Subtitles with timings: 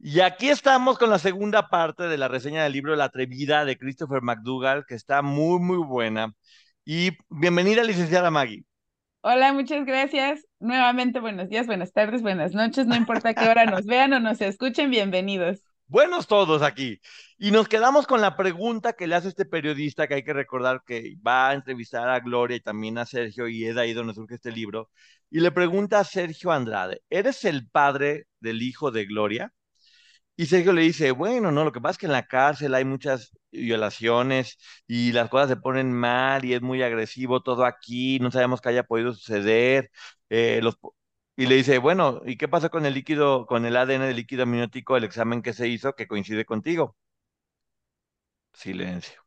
[0.00, 3.76] Y aquí estamos con la segunda parte de la reseña del libro La Atrevida de
[3.76, 6.32] Christopher McDougall, que está muy, muy buena.
[6.84, 8.64] Y bienvenida, licenciada Maggie.
[9.22, 10.46] Hola, muchas gracias.
[10.60, 14.40] Nuevamente, buenos días, buenas tardes, buenas noches, no importa qué hora nos vean o nos
[14.40, 15.64] escuchen, bienvenidos.
[15.88, 17.00] Buenos todos aquí.
[17.36, 20.82] Y nos quedamos con la pregunta que le hace este periodista, que hay que recordar
[20.86, 24.36] que va a entrevistar a Gloria y también a Sergio, y es ahí donde surge
[24.36, 24.90] este libro.
[25.28, 29.52] Y le pregunta a Sergio Andrade, ¿eres el padre del hijo de Gloria?
[30.38, 32.84] Y Sergio le dice, bueno, no, lo que pasa es que en la cárcel hay
[32.84, 38.30] muchas violaciones y las cosas se ponen mal y es muy agresivo todo aquí, no
[38.30, 39.90] sabemos qué haya podido suceder.
[40.30, 40.60] Eh,
[41.36, 44.44] y le dice, bueno, ¿y qué pasa con el líquido, con el ADN del líquido
[44.44, 46.96] amniótico, el examen que se hizo que coincide contigo?
[48.52, 49.22] Silencio.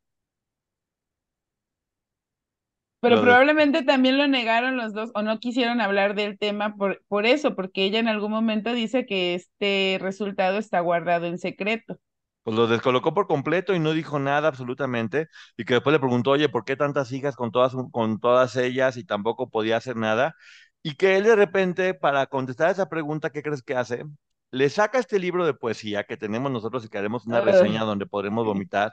[3.01, 6.75] Pero Lo de- probablemente también lo negaron los dos o no quisieron hablar del tema
[6.75, 11.39] por, por eso, porque ella en algún momento dice que este resultado está guardado en
[11.39, 11.99] secreto.
[12.43, 15.27] Pues lo descolocó por completo y no dijo nada absolutamente.
[15.57, 18.97] Y que después le preguntó, oye, ¿por qué tantas hijas con todas, con todas ellas
[18.97, 20.35] y tampoco podía hacer nada?
[20.81, 24.05] Y que él de repente, para contestar esa pregunta, ¿qué crees que hace?
[24.49, 27.45] Le saca este libro de poesía que tenemos nosotros y que haremos una Ay.
[27.45, 28.91] reseña donde podremos vomitar.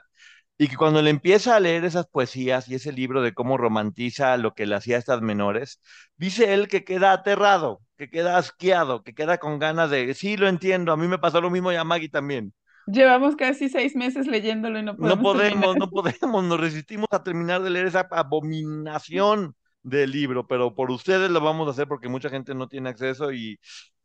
[0.59, 4.37] Y que cuando le empieza a leer esas poesías y ese libro de cómo romantiza
[4.37, 5.81] lo que le hacía a estas menores,
[6.17, 10.47] dice él que queda aterrado, que queda asqueado, que queda con ganas de, sí, lo
[10.49, 12.53] entiendo, a mí me pasó lo mismo y a Maggie también.
[12.87, 15.77] Llevamos casi seis meses leyéndolo y no podemos No podemos, terminar.
[15.77, 21.29] no podemos, nos resistimos a terminar de leer esa abominación del libro, pero por ustedes
[21.31, 23.59] lo vamos a hacer porque mucha gente no tiene acceso y,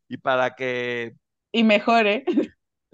[0.07, 1.15] y para que...
[1.51, 2.25] Y mejor, ¿eh?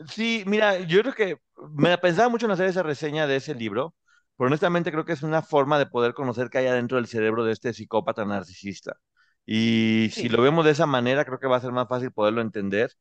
[0.07, 1.37] Sí, mira, yo creo que
[1.69, 3.95] me pensaba mucho en hacer esa reseña de ese libro,
[4.37, 7.43] pero honestamente creo que es una forma de poder conocer qué hay adentro del cerebro
[7.43, 8.97] de este psicópata narcisista.
[9.45, 12.41] Y si lo vemos de esa manera, creo que va a ser más fácil poderlo
[12.41, 12.91] entender.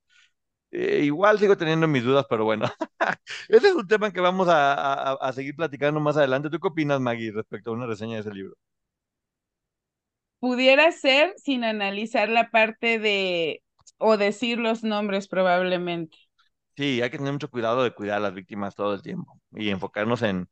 [0.72, 2.66] Eh, igual sigo teniendo mis dudas, pero bueno,
[3.48, 6.50] ese es un tema que vamos a, a- a seguir platicando más adelante.
[6.50, 8.56] ¿Tú qué opinas, Maggie, respecto a una reseña de ese libro?
[10.38, 13.62] Pudiera ser sin analizar la parte de
[13.98, 16.16] o decir los nombres probablemente.
[16.76, 19.68] Sí, hay que tener mucho cuidado de cuidar a las víctimas todo el tiempo y
[19.70, 20.48] enfocarnos en,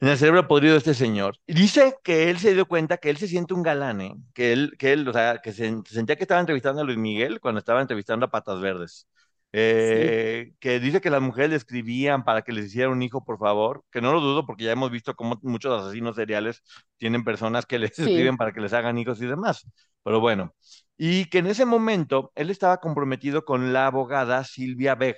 [0.00, 1.36] en el cerebro podrido de este señor.
[1.46, 4.14] Y dice que él se dio cuenta que él se siente un galán, ¿eh?
[4.34, 7.40] Que él, que él, o sea, que se, sentía que estaba entrevistando a Luis Miguel
[7.40, 9.08] cuando estaba entrevistando a Patas Verdes.
[9.56, 13.38] Eh, que dice que las mujeres le escribían para que les hiciera un hijo, por
[13.38, 16.62] favor, que no lo dudo porque ya hemos visto cómo muchos asesinos seriales
[16.98, 18.02] tienen personas que les Sí.
[18.02, 19.64] escriben para que les hagan hijos y demás.
[20.02, 20.52] Pero bueno,
[20.96, 25.16] y que en ese momento él estaba comprometido con la abogada Silvia Beg.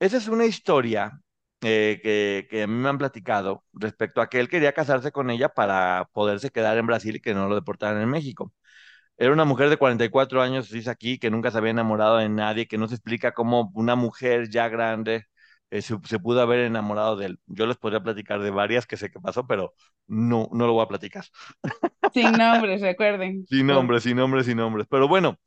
[0.00, 1.20] Esa es una historia
[1.62, 5.30] eh, que, que a mí me han platicado respecto a que él quería casarse con
[5.30, 8.52] ella para poderse quedar en Brasil y que no lo deportaran en México.
[9.18, 12.68] Era una mujer de 44 años, dice aquí, que nunca se había enamorado de nadie,
[12.68, 15.26] que no se explica cómo una mujer ya grande
[15.70, 17.40] eh, se, se pudo haber enamorado de él.
[17.46, 19.74] Yo les podría platicar de varias que sé que pasó, pero
[20.06, 21.24] no, no lo voy a platicar.
[22.12, 23.48] Sin nombres, recuerden.
[23.48, 24.86] Sin nombres, sin nombres, sin nombres.
[24.90, 25.38] Pero bueno,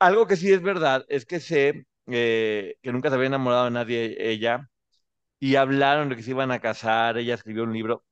[0.00, 3.72] algo que sí es verdad es que sé eh, que nunca se había enamorado de
[3.72, 4.70] nadie ella
[5.40, 8.04] y hablaron de que se iban a casar, ella escribió un libro.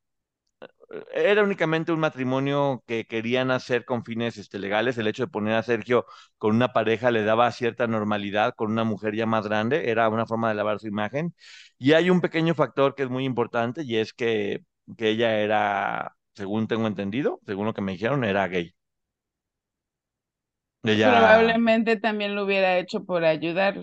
[1.12, 4.96] Era únicamente un matrimonio que querían hacer con fines este, legales.
[4.96, 6.06] El hecho de poner a Sergio
[6.38, 9.90] con una pareja le daba cierta normalidad con una mujer ya más grande.
[9.90, 11.35] Era una forma de lavar su imagen.
[11.79, 14.61] Y hay un pequeño factor que es muy importante y es que,
[14.96, 18.75] que ella era, según tengo entendido, según lo que me dijeron, era gay.
[21.02, 23.81] Probablemente también lo hubiera hecho por ayudar.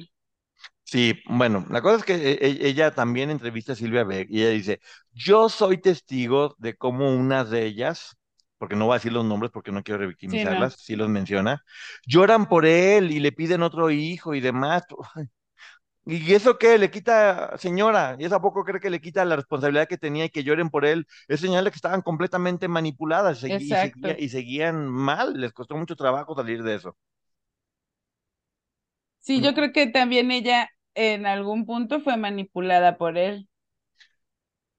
[0.88, 4.42] Sí, bueno, la cosa es que e- e- ella también entrevista a Silvia Beck y
[4.42, 4.80] ella dice,
[5.14, 8.16] yo soy testigo de cómo una de ellas
[8.60, 11.64] porque no voy a decir los nombres porque no quiero revictimizarlas, sí, los menciona,
[12.08, 14.84] lloran por él y le piden otro hijo y demás.
[16.08, 16.78] ¿Y eso qué?
[16.78, 20.26] Le quita, señora, ¿y eso a poco cree que le quita la responsabilidad que tenía
[20.26, 21.08] y que lloren por él?
[21.28, 23.78] Es señal de que estaban completamente manipuladas y,
[24.20, 26.98] y, seguían mal, les costó mucho trabajo salir de eso.
[29.20, 33.48] Sí, yo creo que también ella en algún punto fue manipulada por él.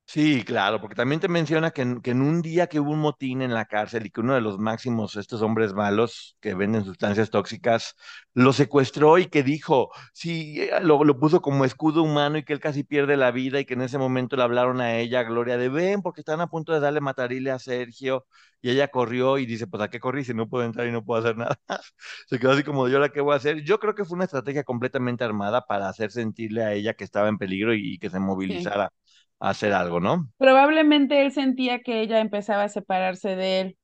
[0.08, 3.00] Sí, claro, porque también te menciona que en, que en un día que hubo un
[3.00, 6.84] motín en la cárcel y que uno de los máximos, estos hombres malos que venden
[6.84, 7.96] sustancias tóxicas,
[8.32, 12.52] lo secuestró y que dijo, sí, eh, lo, lo puso como escudo humano y que
[12.52, 15.56] él casi pierde la vida y que en ese momento le hablaron a ella, Gloria,
[15.58, 18.26] de ven, porque están a punto de darle matarile a Sergio.
[18.62, 21.04] Y ella corrió y dice, pues ¿a qué corrí si no puedo entrar y no
[21.04, 21.58] puedo hacer nada?
[22.28, 23.62] Se quedó así como, ¿yo ahora qué voy a hacer?
[23.62, 27.28] Yo creo que fue una estrategia completamente armada para hacer sentirle a ella que estaba
[27.28, 28.92] en peligro y, que se movilizara
[29.40, 30.30] hacer algo, ¿no?
[30.38, 33.78] Probablemente él sentía que ella empezaba a separarse de él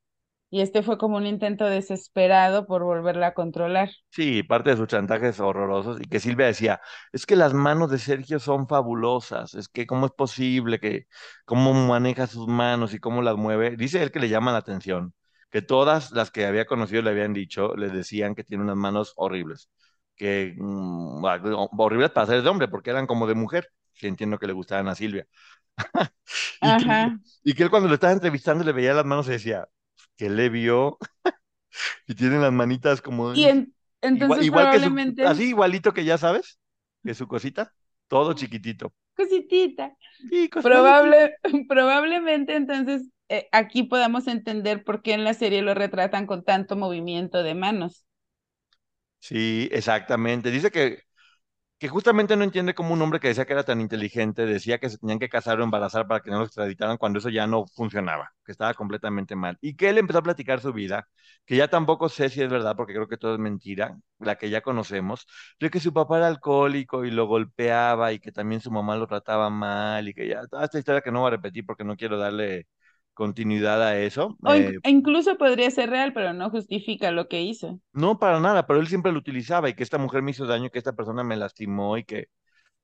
[0.53, 3.91] y este fue como un intento desesperado por volverla a controlar.
[4.11, 7.99] Sí, parte de sus chantajes horrorosos y que Silvia decía, es que las manos de
[7.99, 11.07] Sergio son fabulosas, es que cómo es posible que,
[11.47, 13.77] cómo maneja sus manos y cómo las mueve.
[13.79, 15.15] Dice él que le llama la atención,
[15.51, 19.15] que todas las que había conocido le habían dicho, le decían que tiene unas manos
[19.17, 19.71] horribles,
[20.17, 21.25] que mm,
[21.79, 24.89] horribles para ser de hombre, porque eran como de mujer que entiendo que le gustaban
[24.89, 25.27] a Silvia.
[26.63, 29.69] y, Que, y, Que, él cuando lo estaba entrevistando le veía las manos y decía,
[30.17, 30.99] que le vio?
[32.07, 33.35] y tiene las manitas como...
[33.35, 33.45] Y
[34.01, 35.25] entonces igual, probablemente...
[35.25, 36.59] así igualito que ya sabes,
[37.05, 37.73] que su cosita,
[38.09, 38.93] todo chiquitito.
[39.17, 39.97] Cositita.
[40.29, 41.35] Sí, Probable,
[41.69, 46.77] probablemente entonces eh, aquí podamos entender por qué en la serie lo retratan con tanto
[46.77, 48.05] movimiento de manos.
[49.21, 50.51] Sí, exactamente.
[50.51, 51.03] Dice que
[51.83, 54.89] que justamente no entiende cómo un hombre que decía que era tan inteligente decía que
[54.89, 57.67] se tenían que casar o embarazar para que no lo extraditaran cuando eso ya no
[57.67, 59.59] funcionaba, que estaba completamente mal.
[59.61, 61.09] Y que él empezó a platicar su vida,
[61.45, 64.49] que ya tampoco sé si es verdad, porque creo que todo es mentira, la que
[64.49, 65.27] ya conocemos,
[65.59, 69.09] de que su papá era alcohólico y lo golpeaba y que también su mamá lo
[69.09, 71.97] trataba mal y que ya, toda esta historia que no voy a repetir porque no
[71.97, 72.69] quiero darle
[73.15, 74.37] continuidad a eso.
[74.43, 77.81] O eh, incluso podría ser real, pero no justifica lo que hizo.
[77.93, 80.71] No, para nada, pero él siempre lo utilizaba y que esta mujer me hizo daño,
[80.71, 82.29] que esta persona me lastimó y que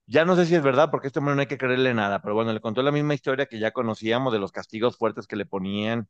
[0.06, 2.22] ya no sé si es verdad, porque a este hombre no hay que creerle nada,
[2.22, 5.36] pero bueno, le contó la misma historia que ya conocíamos de los castigos fuertes que
[5.36, 6.08] le ponían,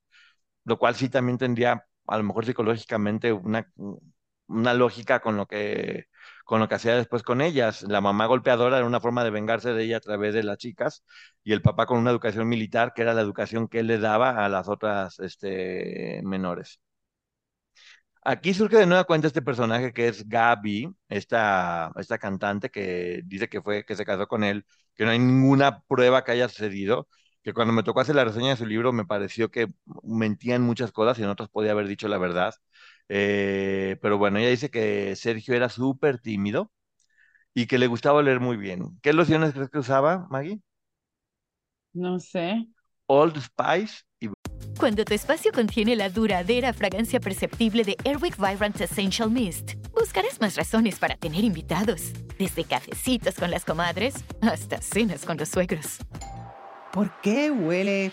[0.64, 3.70] lo cual sí también tendría, a lo mejor psicológicamente, una,
[4.48, 6.06] una lógica con lo que
[6.48, 7.82] con lo que hacía después con ellas.
[7.82, 11.04] La mamá golpeadora era una forma de vengarse de ella a través de las chicas
[11.44, 14.44] y el papá con una educación militar que era la educación que él le daba
[14.44, 16.80] a las otras este, menores.
[18.24, 23.48] Aquí surge de nueva cuenta este personaje que es Gaby, esta, esta cantante que dice
[23.48, 24.64] que fue que se casó con él,
[24.94, 27.08] que no hay ninguna prueba que haya sucedido,
[27.42, 29.68] que cuando me tocó hacer la reseña de su libro me pareció que
[30.02, 32.54] mentían muchas cosas y en otras podía haber dicho la verdad.
[33.08, 36.70] Eh, pero bueno, ella dice que Sergio era súper tímido
[37.54, 38.98] y que le gustaba leer muy bien.
[39.02, 40.60] ¿Qué lociones crees que usaba, Maggie?
[41.92, 42.66] No sé.
[43.06, 44.28] Old Spice y...
[44.78, 50.54] Cuando tu espacio contiene la duradera fragancia perceptible de Airwick Vibrant Essential Mist, buscarás más
[50.56, 55.98] razones para tener invitados, desde cafecitos con las comadres hasta cenas con los suegros.
[56.92, 58.12] ¿Por qué huele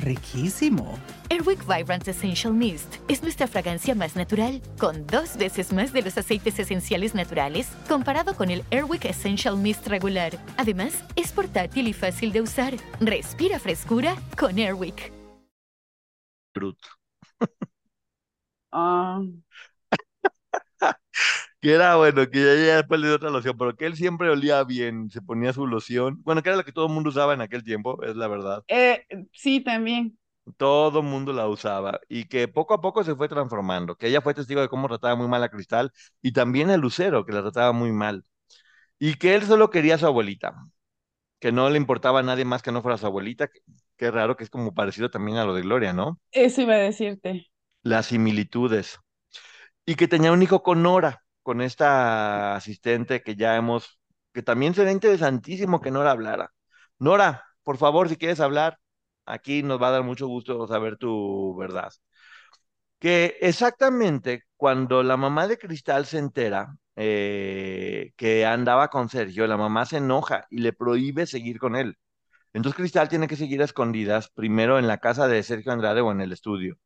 [0.00, 0.98] riquísimo?
[1.28, 6.18] Airwick Vibrant Essential Mist es nuestra fragancia más natural, con dos veces más de los
[6.18, 10.38] aceites esenciales naturales comparado con el Airwick Essential Mist regular.
[10.56, 12.74] Además, es portátil y fácil de usar.
[13.00, 15.12] Respira frescura con Airwick.
[16.54, 16.88] Bruto.
[18.72, 19.20] Ah.
[21.60, 24.30] Que era bueno, que ya, ya después le dio otra loción, pero que él siempre
[24.30, 26.22] olía bien, se ponía su loción.
[26.22, 28.64] Bueno, que era la que todo el mundo usaba en aquel tiempo, es la verdad.
[28.68, 30.16] Eh, sí, también.
[30.56, 34.22] Todo el mundo la usaba y que poco a poco se fue transformando, que ella
[34.22, 37.42] fue testigo de cómo trataba muy mal a Cristal y también a Lucero, que la
[37.42, 38.24] trataba muy mal.
[38.98, 40.54] Y que él solo quería a su abuelita,
[41.40, 43.50] que no le importaba a nadie más que no fuera su abuelita.
[43.96, 46.18] Qué raro que es como parecido también a lo de Gloria, ¿no?
[46.32, 47.48] Eso iba a decirte.
[47.82, 48.98] Las similitudes.
[49.86, 54.00] Y que tenía un hijo con Nora, con esta asistente que ya hemos,
[54.32, 56.52] que también sería interesantísimo que Nora hablara.
[56.98, 58.78] Nora, por favor, si quieres hablar,
[59.26, 61.92] Aquí nos va a dar mucho gusto saber tu verdad.
[62.98, 69.56] Que exactamente cuando la mamá de Cristal se entera eh, que andaba con Sergio, la
[69.56, 71.96] mamá se enoja y le prohíbe seguir con él.
[72.54, 76.12] Entonces Cristal tiene que seguir a escondidas, primero en la casa de Sergio Andrade o
[76.12, 76.78] en el estudio.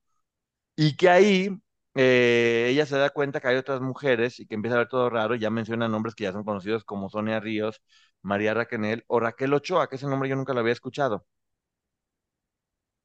[0.76, 1.50] Y que ahí
[1.94, 5.10] eh, ella se da cuenta que hay otras mujeres y que empieza a ver todo
[5.10, 5.34] raro.
[5.36, 7.82] Ya menciona nombres que ya son conocidos como Sonia Ríos,
[8.22, 11.26] María Raquenel o Raquel Ochoa, que ese nombre yo nunca lo había escuchado.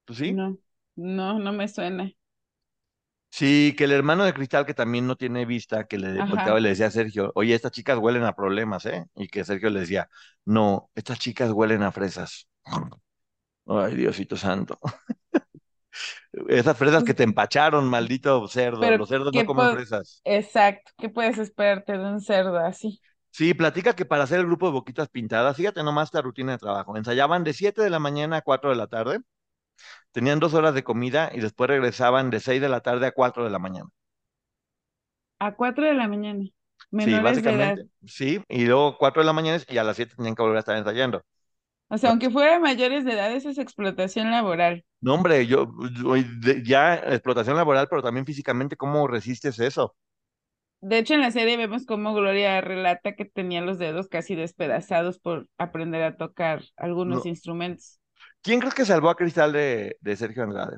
[0.05, 0.37] ¿Tú sí?
[0.37, 0.57] No,
[0.95, 2.11] No, no me suena.
[3.31, 6.25] Sí, que el hermano de Cristal, que también no tiene vista, que le
[6.57, 9.05] y le decía a Sergio, oye, estas chicas huelen a problemas, ¿eh?
[9.15, 10.09] Y que Sergio le decía,
[10.45, 12.47] no, estas chicas huelen a fresas.
[13.67, 14.79] Ay, Diosito santo.
[16.49, 18.89] Esas fresas que te empacharon, maldito cerdo.
[18.97, 20.21] Los cerdos no comen fresas.
[20.25, 20.91] Exacto.
[20.97, 22.99] ¿Qué puedes esperarte de un cerdo así?
[23.31, 26.57] Sí, platica que para hacer el grupo de boquitas pintadas, fíjate nomás esta rutina de
[26.57, 26.97] trabajo.
[26.97, 29.19] Ensayaban de 7 de la mañana a 4 de la tarde
[30.11, 33.43] Tenían dos horas de comida y después regresaban de 6 de la tarde a 4
[33.43, 33.89] de la mañana.
[35.39, 36.45] A 4 de la mañana.
[36.91, 37.89] Menores sí, básicamente.
[38.05, 40.59] Sí, y luego 4 de la mañana y a las 7 tenían que volver a
[40.59, 41.23] estar ensayando.
[41.89, 44.85] O sea, aunque fuera mayores de edad, eso es explotación laboral.
[45.01, 45.71] No, hombre, yo,
[46.63, 49.95] ya explotación laboral, pero también físicamente, ¿cómo resistes eso?
[50.81, 55.19] De hecho, en la serie vemos cómo Gloria relata que tenía los dedos casi despedazados
[55.19, 57.99] por aprender a tocar algunos instrumentos.
[58.41, 60.77] ¿Quién crees que salvó a Cristal de, Sergio Andrade?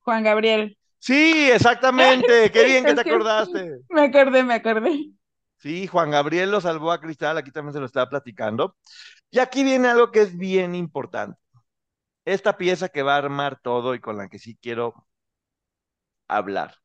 [0.00, 0.76] Juan Gabriel.
[0.98, 2.50] Sí, exactamente.
[2.52, 3.78] Qué bien que te acordaste.
[3.88, 5.12] Me acordé, me acordé.
[5.60, 8.76] Sí, Juan Gabriel lo salvó a Cristal, aquí también se lo estaba platicando.
[9.30, 11.40] Y aquí viene algo que es bien importante.
[12.26, 15.06] Esta pieza que va a armar todo y con la que sí quiero
[16.28, 16.80] hablar.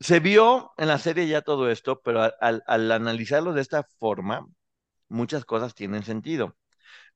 [0.00, 4.46] Se vio en la serie ya todo esto, pero al analizarlo de esta forma,
[5.08, 6.56] muchas cosas tienen sentido.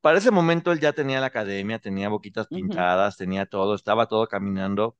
[0.00, 4.28] Para ese momento él ya tenía la academia, tenía boquitas pintadas, tenía todo, estaba todo
[4.28, 4.98] caminando,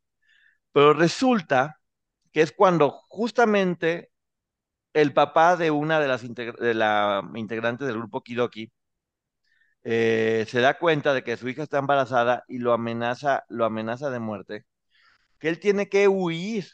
[0.72, 1.80] pero resulta
[2.32, 4.09] que es cuando justamente
[4.94, 8.72] el papá de una de las de la integrantes del grupo Kidoki
[9.84, 14.10] eh, se da cuenta de que su hija está embarazada y lo amenaza, lo amenaza
[14.10, 14.64] de muerte,
[15.38, 16.66] que él tiene que huir,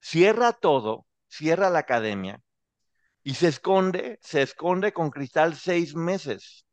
[0.00, 2.40] cierra todo, cierra la academia
[3.24, 6.66] y se esconde, se esconde con Cristal seis meses.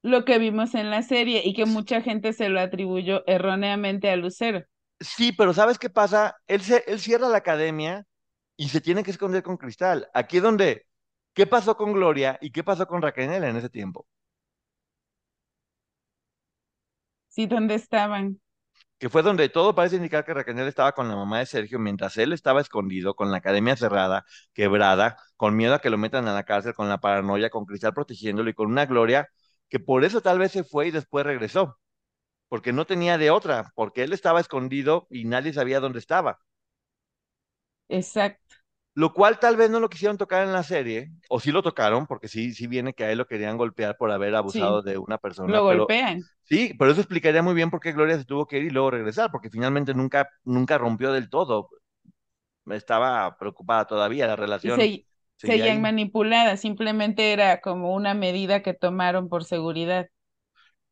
[0.00, 4.16] Lo que vimos en la serie y que mucha gente se lo atribuyó erróneamente a
[4.16, 4.64] Lucero.
[5.00, 6.36] Sí, pero ¿sabes qué pasa?
[6.46, 8.04] Él, se, él cierra la academia
[8.56, 10.08] y se tiene que esconder con Cristal.
[10.14, 10.86] Aquí es donde,
[11.34, 14.06] ¿qué pasó con Gloria y qué pasó con Raquel en ese tiempo?
[17.28, 18.40] Sí, ¿dónde estaban?
[18.98, 22.16] que fue donde todo parece indicar que Raquel estaba con la mamá de Sergio mientras
[22.16, 26.34] él estaba escondido, con la academia cerrada, quebrada, con miedo a que lo metan a
[26.34, 29.28] la cárcel, con la paranoia, con Cristal protegiéndolo y con una gloria
[29.68, 31.78] que por eso tal vez se fue y después regresó,
[32.48, 36.40] porque no tenía de otra, porque él estaba escondido y nadie sabía dónde estaba.
[37.88, 38.56] Exacto
[38.94, 42.06] lo cual tal vez no lo quisieron tocar en la serie, o sí lo tocaron,
[42.06, 45.18] porque sí, sí viene que a él lo querían golpear por haber abusado de una
[45.18, 45.52] persona.
[45.52, 46.22] Lo golpean.
[46.44, 48.90] Sí, pero eso explicaría muy bien por qué Gloria se tuvo que ir y luego
[48.90, 51.68] regresar, porque finalmente nunca, nunca rompió del todo.
[52.66, 54.80] Estaba preocupada todavía la relación.
[54.80, 60.08] Se, seguían manipuladas, simplemente era como una medida que tomaron por seguridad.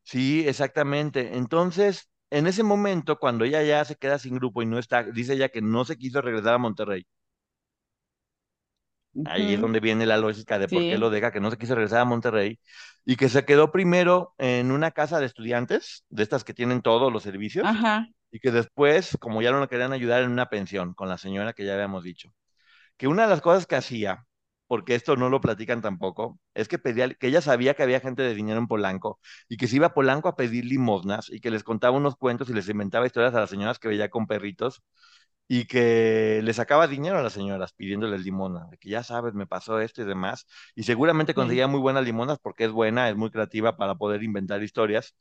[0.03, 1.35] Sí, exactamente.
[1.37, 5.33] Entonces, en ese momento, cuando ella ya se queda sin grupo y no está, dice
[5.33, 7.05] ella que no se quiso regresar a Monterrey.
[9.25, 11.73] Ahí es donde viene la lógica de por qué lo deja, que no se quiso
[11.75, 12.59] regresar a Monterrey
[13.05, 17.13] y que se quedó primero en una casa de estudiantes, de estas que tienen todos
[17.13, 17.65] los servicios,
[18.31, 21.53] y que después, como ya no lo querían ayudar, en una pensión con la señora
[21.53, 22.33] que ya habíamos dicho.
[22.97, 24.25] Que una de las cosas que hacía,
[24.67, 28.23] porque esto no lo platican tampoco, es que pedía, que ella sabía que había gente
[28.23, 31.51] de dinero en Polanco y que se iba a Polanco a pedir limosnas y que
[31.51, 34.81] les contaba unos cuentos y les inventaba historias a las señoras que veía con perritos
[35.47, 39.47] y que le sacaba dinero a las señoras pidiéndole limona, de que ya sabes, me
[39.47, 43.29] pasó esto y demás, y seguramente conseguía muy buenas limonas porque es buena, es muy
[43.31, 45.15] creativa para poder inventar historias,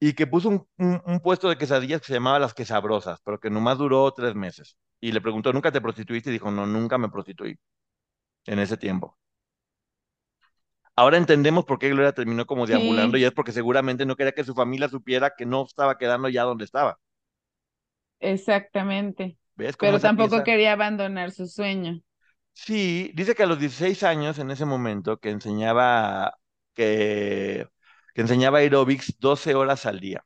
[0.00, 3.78] y que puso un, puesto de quesadillas que se llamaba Las Quesabrosas, pero que nomás
[3.78, 4.76] duró tres meses.
[5.00, 6.30] Y le preguntó, ¿nunca te prostituiste?
[6.30, 7.58] Y dijo, no, nunca me prostituí
[8.50, 9.16] en ese tiempo.
[10.96, 14.44] Ahora entendemos por qué Gloria terminó como deambulando y es porque seguramente no quería que
[14.44, 16.98] su familia supiera que no estaba quedando ya donde estaba.
[18.20, 19.38] Exactamente.
[19.78, 22.00] Pero tampoco quería abandonar su sueño.
[22.52, 26.34] Sí, dice que a los 16 años, en ese momento, que enseñaba,
[26.74, 27.66] que,
[28.14, 30.24] que enseñaba aerobics 12 horas al día,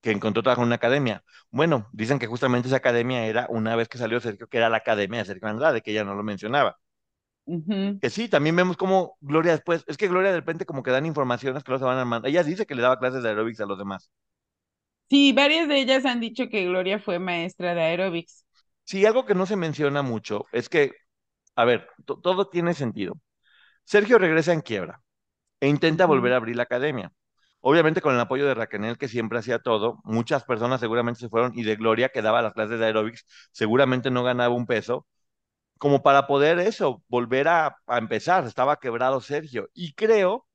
[0.00, 1.24] que encontró trabajo en una academia.
[1.50, 4.78] Bueno, dicen que justamente esa academia era, una vez que salió Sergio, que era la
[4.78, 6.78] academia de Sergio Andrade, que ella no lo mencionaba.
[8.00, 11.06] Que sí, también vemos como Gloria después, es que Gloria de repente como que dan
[11.06, 12.30] informaciones que no se van a mandar.
[12.30, 14.10] Ella dice que le daba clases de aerobics a los demás.
[15.10, 18.44] Sí, varias de ellas han dicho que Gloria fue maestra de aerobics.
[18.84, 20.92] Sí, algo que no se menciona mucho es que,
[21.56, 23.18] a ver, todo tiene sentido.
[23.84, 25.02] Sergio regresa en quiebra
[25.60, 27.12] e intenta volver a abrir la academia.
[27.60, 31.52] Obviamente con el apoyo de Raquel, que siempre hacía todo, muchas personas seguramente se fueron
[31.56, 35.06] y de Gloria, que daba las clases de aerobics, seguramente no ganaba un peso,
[35.78, 38.46] como para poder eso, volver a, a empezar.
[38.46, 39.68] Estaba quebrado Sergio.
[39.74, 40.46] Y creo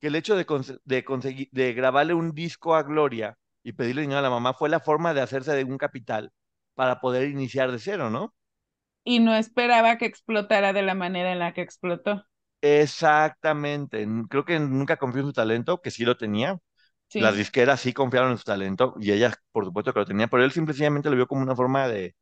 [0.00, 0.46] que el hecho de,
[0.84, 4.68] de, conseguir, de grabarle un disco a Gloria y pedirle dinero a la mamá fue
[4.68, 6.32] la forma de hacerse de un capital
[6.74, 8.34] para poder iniciar de cero, ¿no?
[9.04, 12.26] Y no esperaba que explotara de la manera en la que explotó.
[12.60, 14.06] Exactamente.
[14.28, 16.58] Creo que nunca confió en su talento, que sí lo tenía.
[17.14, 20.44] Las disqueras sí confiaron en su talento y ella, por supuesto, que lo tenía, pero
[20.44, 22.16] él simplemente lo vio como una forma de,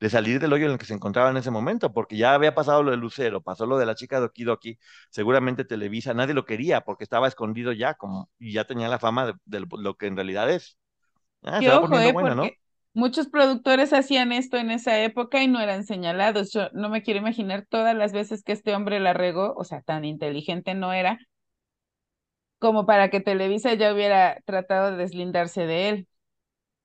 [0.00, 2.54] de salir del hoyo en el que se encontraba en ese momento, porque ya había
[2.54, 4.78] pasado lo de Lucero, pasó lo de la chica de Okidoki,
[5.10, 9.38] seguramente Televisa, nadie lo quería porque estaba escondido ya, como, y ya tenía la fama
[9.44, 10.78] de, lo que en realidad es.
[11.42, 12.58] Ah, ojo, eh, porque
[12.94, 16.52] muchos productores hacían esto en esa época y no eran señalados.
[16.52, 19.82] Yo no me quiero imaginar todas las veces que este hombre la regó, o sea,
[19.82, 21.18] tan inteligente no era,
[22.58, 26.08] como para que Televisa ya hubiera tratado de deslindarse de él.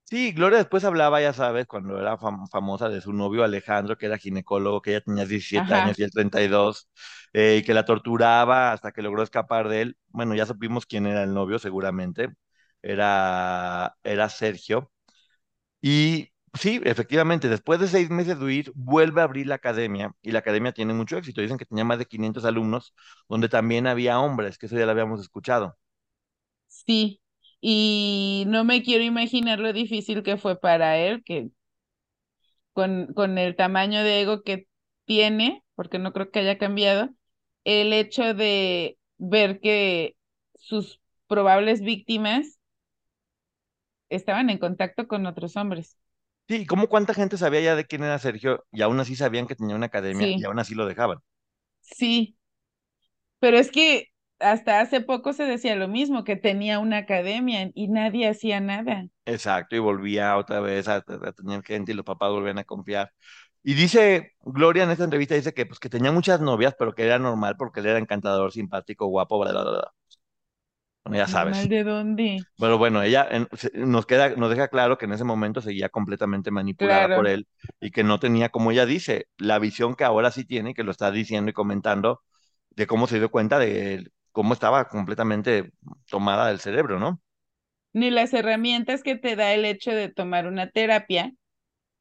[0.08, 4.20] Sí, Gloria después hablaba, ya sabes, cuando era famosa de su novio Alejandro, que era
[4.20, 6.88] ginecólogo, que ella tenía 17 años y él 32,
[7.34, 9.98] eh, y que la torturaba hasta que logró escapar de él.
[10.10, 12.30] Bueno, ya supimos quién era el novio, seguramente.
[12.84, 14.92] Era, era Sergio.
[15.82, 20.32] Y sí, efectivamente, después de seis meses de huir, vuelve a abrir la academia, y
[20.32, 21.42] la academia tiene mucho éxito.
[21.42, 22.94] Dicen que tenía más de 500 alumnos,
[23.30, 25.78] donde también había hombres, que eso ya lo habíamos escuchado.
[26.68, 27.22] Sí,
[27.62, 31.50] y no me quiero imaginar lo difícil que fue para él, que
[32.74, 34.68] con, con el tamaño de ego que
[35.06, 37.10] tiene, porque no creo que haya cambiado,
[37.64, 40.16] el hecho de ver que
[40.56, 42.60] sus probables víctimas
[44.10, 45.98] estaban en contacto con otros hombres.
[46.48, 49.56] Sí, ¿cómo cuánta gente sabía ya de quién era Sergio y aún así sabían que
[49.56, 51.20] tenía una academia y aún así lo dejaban?
[51.82, 52.36] Sí,
[53.40, 57.88] pero es que hasta hace poco se decía lo mismo, que tenía una academia y
[57.88, 59.08] nadie hacía nada.
[59.26, 63.12] Exacto, y volvía otra vez a, tener gente y los papás volvían a confiar.
[63.64, 67.04] Y dice, Gloria en esta entrevista dice que pues que tenía muchas novias, pero que
[67.04, 69.94] era normal porque él era encantador, simpático, guapo, bla, bla, bla.
[71.04, 71.70] Bueno, ya sabes.
[71.70, 72.44] ¿De dónde?
[72.60, 73.28] Pero bueno, ella
[73.74, 77.48] nos queda, nos deja claro que en ese momento seguía completamente manipulada por él
[77.80, 80.90] y que no tenía, como ella dice, la visión que ahora sí tiene, que lo
[80.90, 82.24] está diciendo y comentando,
[82.72, 85.72] de cómo se dio cuenta de cómo estaba completamente
[86.10, 87.22] tomada del cerebro, ¿no?
[87.94, 91.32] Ni las herramientas que te da el hecho de tomar una terapia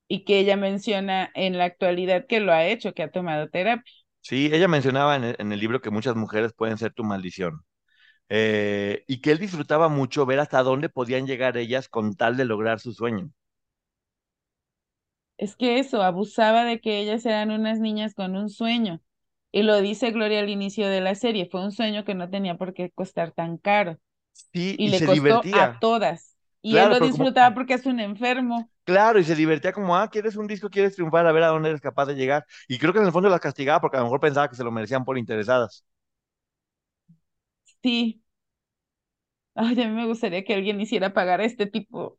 [0.09, 3.93] y que ella menciona en la actualidad que lo ha hecho, que ha tomado terapia.
[4.21, 7.65] Sí, ella mencionaba en el, libro que muchas mujeres pueden ser tu maldición.
[8.29, 12.47] Eh, y que él disfrutaba mucho ver hasta dónde podían llegar ellas con tal de
[12.47, 13.31] lograr su sueño.
[15.37, 19.01] Es que eso, abusaba de que ellas eran unas niñas con un sueño
[19.55, 22.57] y lo dice Gloria al inicio de la serie, fue un sueño que no tenía
[22.57, 23.99] por qué costar tan caro.
[24.53, 25.53] Sí, y, y le se costó divertía.
[25.55, 26.37] a todas.
[26.63, 28.71] Y él lo disfrutaba porque es un enfermo.
[28.85, 31.71] Claro, y se divertía como, ah, quieres un disco, quieres triunfar, a ver a dónde
[31.71, 32.45] eres capaz de llegar.
[32.69, 34.65] Y creo que en el fondo las castigaba porque a lo mejor pensaba que se
[34.65, 35.85] lo merecían por interesadas.
[37.83, 38.23] Sí.
[39.57, 42.19] Ay, a mí me gustaría que alguien hiciera pagar a este tipo.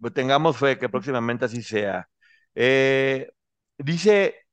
[0.00, 2.08] Pues tengamos fe que próximamente así sea.
[2.54, 3.30] Eh,
[3.78, 4.47] dice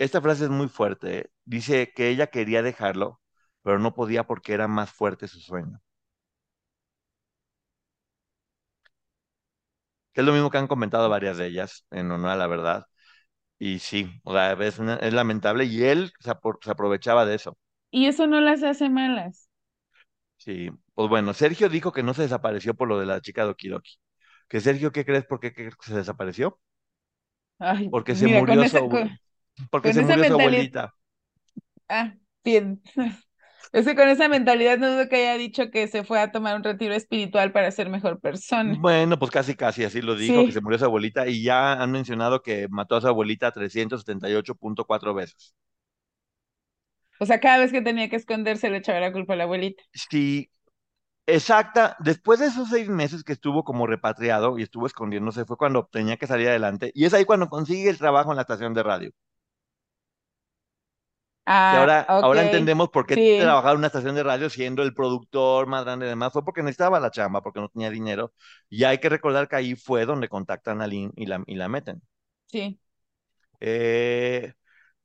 [0.00, 1.30] esta frase es muy fuerte.
[1.44, 3.20] Dice que ella quería dejarlo,
[3.62, 5.80] pero no podía porque era más fuerte su sueño.
[10.14, 12.86] Que es lo mismo que han comentado varias de ellas, en honor a la verdad.
[13.58, 17.58] Y sí, o sea, es, es lamentable y él se, aprovechaba de eso.
[17.90, 19.50] Y eso no las hace malas.
[20.38, 23.50] Sí, pues bueno, Sergio dijo que no se desapareció por lo de la chica de
[23.50, 23.98] Okidoki.
[24.48, 26.58] ¿Que Sergio qué crees por qué, se desapareció?
[27.58, 28.88] Ay, porque se murió su,
[29.70, 30.94] porque se murió su abuelita.
[31.88, 32.82] Ah, bien.
[33.72, 36.56] Es que con esa mentalidad no dudo que haya dicho que se fue a tomar
[36.56, 38.76] un retiro espiritual para ser mejor persona.
[38.80, 41.92] Bueno, pues casi casi así lo dijo, que se murió su abuelita y ya han
[41.92, 45.54] mencionado que mató a su abuelita 378.4 veces.
[47.20, 49.84] O sea, cada vez que tenía que esconderse le echaba la culpa a la abuelita.
[49.92, 50.50] Sí,
[51.26, 51.96] exacta.
[52.00, 56.16] Después de esos seis meses que estuvo como repatriado y estuvo escondiéndose, fue cuando tenía
[56.16, 56.90] que salir adelante.
[56.94, 59.10] Y es ahí cuando consigue el trabajo en la estación de radio.
[61.46, 65.66] Ah, ahora, ahora entendemos por qué trabajaba en una estación de radio siendo el productor
[65.66, 66.32] más grande y demás.
[66.32, 68.32] Fue porque necesitaba la chamba, porque no tenía dinero.
[68.68, 71.68] Y hay que recordar que ahí fue donde contactan a Lynn y la, y la
[71.68, 72.02] meten.
[72.46, 72.78] Sí.
[73.60, 74.52] Eh,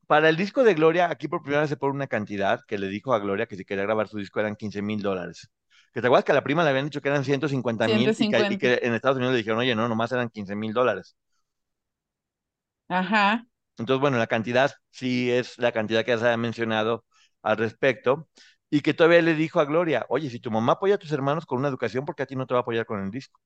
[0.06, 2.88] para el disco de Gloria, aquí por primera vez se pone una cantidad que le
[2.88, 5.50] dijo a Gloria que si quería grabar su disco eran 15 mil dólares.
[5.92, 8.24] Que te acuerdas que a la prima le habían dicho que eran 150 mil y,
[8.54, 11.16] y, que en Estados Unidos le dijeron, oye, no, nomás eran 15 mil dólares.
[12.88, 13.46] Ajá.
[13.78, 17.04] Entonces, bueno, la cantidad sí es la cantidad que ya se ha mencionado
[17.42, 18.28] al respecto.
[18.70, 21.46] Y que todavía le dijo a Gloria, oye, si tu mamá apoya a tus hermanos
[21.46, 23.40] con una educación, ¿por qué a ti no te va a apoyar con el disco?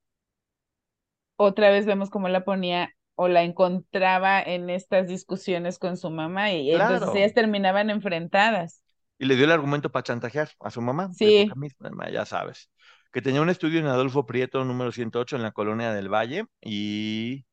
[1.37, 6.53] Otra vez vemos cómo la ponía o la encontraba en estas discusiones con su mamá
[6.53, 8.83] y entonces ellas terminaban enfrentadas.
[9.19, 11.11] Y le dio el argumento para chantajear a su mamá.
[11.13, 11.51] Sí.
[11.55, 12.71] misma, ya sabes.
[13.13, 16.47] Que tenía un estudio en Adolfo Prieto, número 108, en la colonia del Valle.
[16.63, 17.45] Y,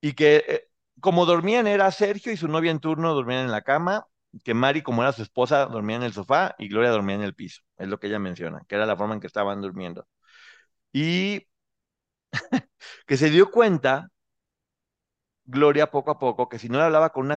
[0.00, 0.68] y que eh,
[1.02, 4.06] como dormían era Sergio y su novia en turno dormían en la cama.
[4.44, 7.34] Que Mari, como era su esposa, dormía en el sofá y Gloria dormía en el
[7.34, 7.62] piso.
[7.78, 10.06] Es lo que ella menciona, que era la forma en que estaban durmiendo.
[10.92, 11.46] Y
[13.06, 14.08] que se dio cuenta,
[15.44, 17.36] Gloria, poco a poco, que si no le hablaba con una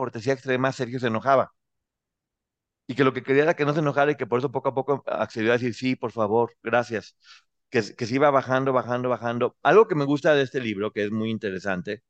[0.00, 1.52] Cortesía extrema, Sergio se enojaba.
[2.86, 4.70] Y que lo que quería era que no se enojara y que por eso poco
[4.70, 7.16] a poco accedió a decir, sí, por favor, gracias.
[7.70, 9.56] Que, que se iba bajando, bajando, bajando.
[9.62, 12.02] Algo que me gusta de este libro, que es muy interesante,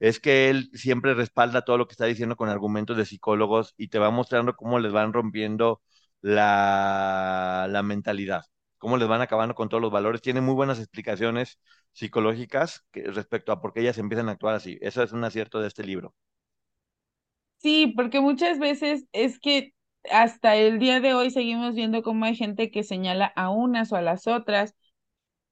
[0.00, 3.88] es que él siempre respalda todo lo que está diciendo con argumentos de psicólogos y
[3.88, 5.82] te va mostrando cómo les van rompiendo
[6.22, 8.44] la, la mentalidad,
[8.78, 10.22] cómo les van acabando con todos los valores.
[10.22, 11.58] Tiene muy buenas explicaciones
[11.92, 14.78] psicológicas que, respecto a por qué ellas empiezan a actuar así.
[14.82, 16.14] Eso es un acierto de este libro.
[17.62, 19.72] Sí, porque muchas veces es que
[20.10, 23.96] hasta el día de hoy seguimos viendo cómo hay gente que señala a unas o
[23.96, 24.74] a las otras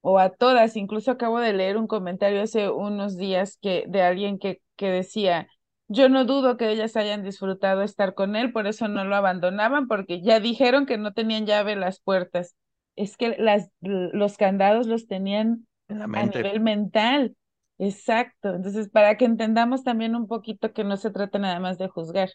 [0.01, 0.75] o a todas.
[0.77, 5.49] Incluso acabo de leer un comentario hace unos días que de alguien que, que decía,
[5.87, 9.87] yo no dudo que ellas hayan disfrutado estar con él, por eso no lo abandonaban,
[9.87, 12.55] porque ya dijeron que no tenían llave las puertas.
[12.97, 15.67] Es que las, los candados los tenían
[16.13, 17.35] a nivel mental.
[17.81, 18.55] Exacto.
[18.55, 22.29] Entonces, para que entendamos también un poquito que no se trata nada más de juzgar.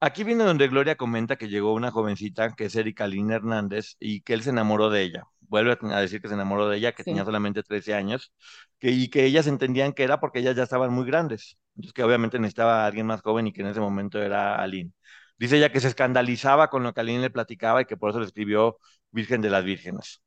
[0.00, 4.20] Aquí viene donde Gloria comenta que llegó una jovencita que es Erika Lynn Hernández y
[4.22, 5.24] que él se enamoró de ella.
[5.40, 7.10] Vuelve a a decir que se enamoró de ella, que Sí.
[7.10, 8.32] tenía solamente 13 años,
[8.78, 11.58] que, y que ellas entendían que era porque ellas ya estaban muy grandes.
[11.74, 14.92] Entonces que obviamente necesitaba a alguien más joven y que en ese momento era Aline.
[15.38, 18.20] Dice ella que se escandalizaba con lo que Aline le platicaba y que por eso
[18.20, 18.78] le escribió
[19.10, 20.22] Virgen de las Vírgenes.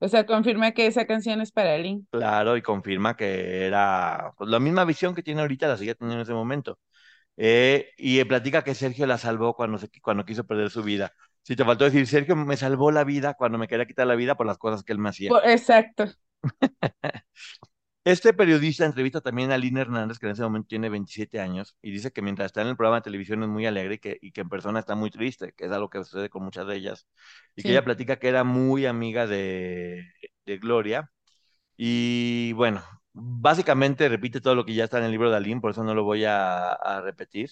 [0.00, 2.08] O sea, confirma que esa canción es para Lynn.
[2.10, 6.16] Claro, y confirma que era pues, la misma visión que tiene ahorita, la seguía teniendo
[6.16, 6.78] en ese momento.
[7.36, 11.12] Eh, y platica que Sergio la salvó cuando, se, cuando quiso perder su vida.
[11.42, 14.36] Si te faltó decir, Sergio me salvó la vida cuando me quería quitar la vida
[14.36, 15.30] por las cosas que él me hacía.
[15.44, 16.06] Exacto.
[18.10, 21.90] Este periodista entrevista también a Lina Hernández, que en ese momento tiene 27 años, y
[21.92, 24.32] dice que mientras está en el programa de televisión es muy alegre y que, y
[24.32, 27.06] que en persona está muy triste, que es algo que sucede con muchas de ellas.
[27.54, 27.72] Y que Sí.
[27.72, 30.06] ella platica que era muy amiga de,
[30.46, 31.10] de Gloria.
[31.76, 35.72] Y bueno, básicamente repite todo lo que ya está en el libro de Aline, por
[35.72, 37.50] eso no lo voy a, a repetir.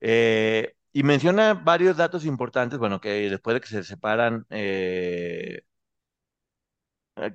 [0.00, 5.62] Eh, y menciona varios datos importantes, bueno, que después de que se separan, eh,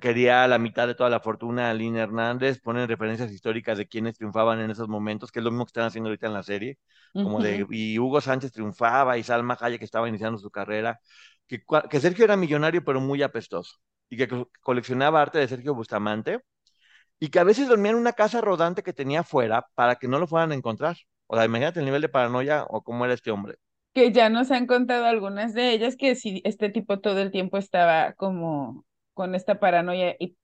[0.00, 4.16] quería la mitad de toda la fortuna a Lina Hernández, ponen referencias históricas de quienes
[4.16, 6.78] triunfaban en esos momentos, que es lo mismo que están haciendo ahorita en la serie,
[7.20, 11.00] como de, y Hugo Sánchez triunfaba y Salma Hayek estaba iniciando su carrera,
[11.46, 11.62] que,
[12.00, 13.76] Sergio era millonario pero muy apestoso,
[14.08, 16.40] y que co- coleccionaba arte de Sergio Bustamante,
[17.18, 20.18] y que a veces dormía en una casa rodante que tenía afuera para que no
[20.18, 20.96] lo fueran a encontrar.
[21.26, 23.56] O sea, imagínate el nivel de paranoia o cómo era este hombre.
[23.94, 27.56] Que ya nos han contado algunas de ellas que si este tipo todo el tiempo
[27.56, 28.84] estaba como
[29.16, 30.36] con esta paranoia y,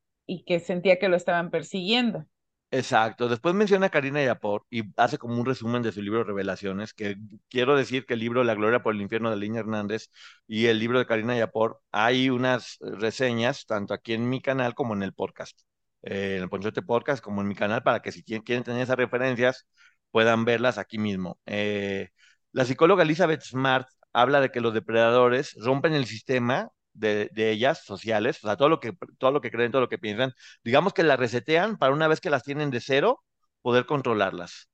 [0.46, 2.24] que sentía que lo estaban persiguiendo.
[2.70, 3.28] Exacto.
[3.28, 7.16] Después menciona a Karina Yapor y hace como un resumen de su libro Revelaciones, que
[7.50, 10.08] quiero decir que el libro La Gloria por el Infierno de Lina Hernández
[10.46, 14.94] y el libro de Karina Yapor, hay unas reseñas tanto aquí en mi canal como
[14.94, 15.60] en el podcast,
[16.00, 18.82] eh, en el Ponchote Podcast como en mi canal, para que si quieren, quieren tener
[18.82, 19.66] esas referencias
[20.10, 21.38] puedan verlas aquí mismo.
[21.46, 22.10] Eh,
[22.52, 27.84] la psicóloga Elizabeth Smart habla de que los depredadores rompen el sistema de, de ellas
[27.84, 30.32] sociales, o sea, todo lo que, todo lo que creen, todo lo que piensan,
[30.64, 33.22] digamos que las resetean para una vez que las tienen de cero,
[33.62, 34.68] poder controlarlas.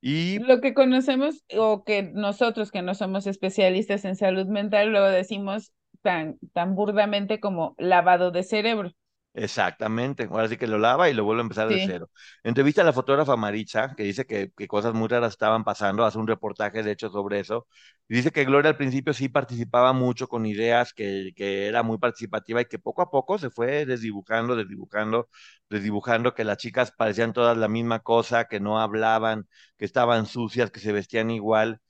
[0.00, 5.06] Y Lo que conocemos o que nosotros que no somos especialistas en salud mental luego
[5.06, 8.90] decimos tan, tan burdamente como lavado de cerebro.
[9.36, 12.08] Exactamente, ahora sí que lo lava y lo vuelve a empezar de cero.
[12.44, 16.18] Entrevista a la fotógrafa Maritza, que dice que, que cosas muy raras estaban pasando, hace
[16.18, 17.66] un reportaje de hecho sobre eso,
[18.08, 21.98] y dice que Gloria al principio sí participaba mucho con ideas, que, que era muy
[21.98, 25.28] participativa y que poco a poco se fue desdibujando, desdibujando,
[25.68, 30.70] desdibujando, que las chicas parecían todas la misma cosa, que no hablaban, que estaban sucias,
[30.70, 31.80] que se vestían igual.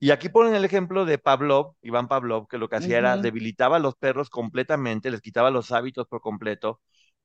[0.00, 3.76] Y aquí ponen el ejemplo de Pavlov, Iván Pavlov, que lo que hacía era debilitaba
[3.76, 6.80] a los perros completamente, les quitaba los hábitos por completo,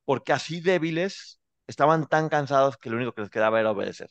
[0.06, 4.10] porque así débiles estaban tan cansados que lo único que les quedaba era obedecer.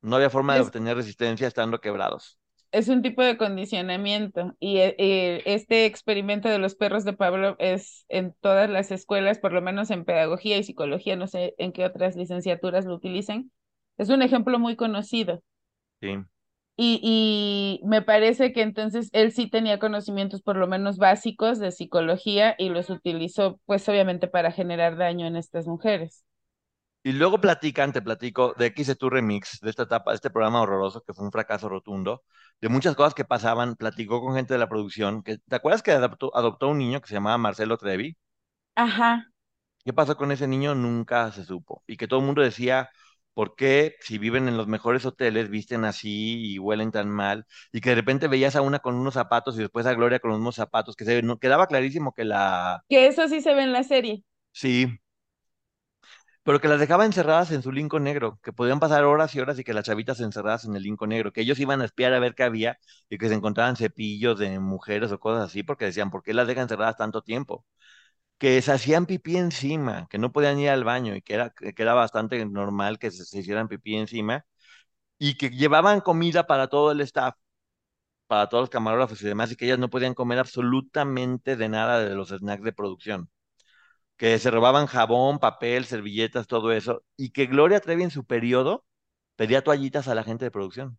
[0.00, 2.38] No había forma de obtener resistencia estando quebrados.
[2.72, 7.56] es un tipo de condicionamiento y eh, eh, este experimento de los perros de Pablo
[7.58, 11.72] es en todas las escuelas, por lo menos en pedagogía y psicología, no sé en
[11.72, 13.50] qué otras licenciaturas lo utilicen.
[13.98, 15.42] Es un ejemplo muy conocido.
[16.00, 16.26] Sí.
[16.78, 17.00] Y,
[17.82, 22.54] y me parece que entonces él sí tenía conocimientos por lo menos básicos de psicología
[22.58, 26.24] y los utilizó pues obviamente para generar daño en estas mujeres.
[27.02, 30.60] Y luego platican, te platico, de hice tu remix, de esta etapa, de este programa
[30.60, 32.24] horroroso que fue un fracaso rotundo,
[32.60, 35.92] de muchas cosas que pasaban, platicó con gente de la producción, que, ¿te acuerdas que
[35.92, 38.16] adoptó, adoptó un niño que se llamaba Marcelo Trevi?
[38.74, 39.30] Ajá.
[39.84, 40.74] ¿Qué pasó con ese niño?
[40.74, 41.82] Nunca se supo.
[41.86, 42.90] Y que todo el mundo decía,
[43.36, 47.46] ¿por qué si viven en los mejores hoteles visten así y huelen tan mal?
[47.72, 50.30] Y que de repente veías a una con unos zapatos y después a Gloria con
[50.30, 52.84] los mismos zapatos, que se, no, quedaba clarísimo que la...
[52.88, 54.24] Que eso sí se ve en la serie.
[54.52, 54.98] Sí,
[56.42, 59.58] pero que las dejaba encerradas en su linco negro, que podían pasar horas y horas
[59.58, 62.20] y que las chavitas encerradas en el linco negro, que ellos iban a espiar a
[62.20, 66.10] ver qué había y que se encontraban cepillos de mujeres o cosas así, porque decían,
[66.10, 67.64] ¿por qué las dejan encerradas tanto tiempo?
[68.38, 71.74] Que se hacían pipí encima, que no podían ir al baño y que era, que
[71.82, 74.44] era bastante normal que se, se hicieran pipí encima
[75.18, 77.36] y que llevaban comida para todo el staff,
[78.28, 82.00] para todos los camarógrafos y demás, y que ellas no podían comer absolutamente de nada
[82.00, 83.30] de los snacks de producción
[84.16, 88.84] que se robaban jabón, papel, servilletas, todo eso, y que Gloria Trevi en su periodo
[89.36, 90.98] pedía toallitas a la gente de producción.